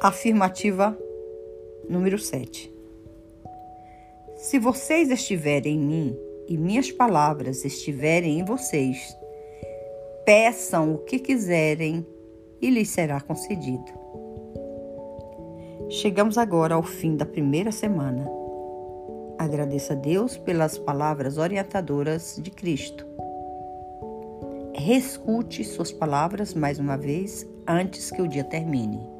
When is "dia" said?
28.28-28.44